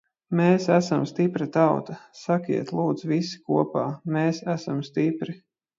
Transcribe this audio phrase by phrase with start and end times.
[0.37, 1.99] Mēs esam stipra tauta!
[2.23, 3.89] Sakiet, lūdzu, visi kopā–
[4.19, 5.43] mēs esam stipri!